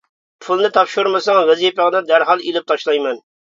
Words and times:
پۇلنى 0.45 0.71
تاپشۇرمىساڭ 0.77 1.37
ۋەزىپەڭدىن 1.51 2.09
دەرھال 2.11 2.45
ئېلىپ 2.49 2.69
تاشلايمەن! 2.75 3.25